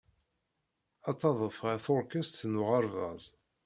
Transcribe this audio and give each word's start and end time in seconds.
Ad 1.09 1.17
tadef 1.19 1.57
ɣer 1.65 1.77
tuṛkist 1.85 2.41
n 2.51 2.59
uɣerbaz. 2.61 3.23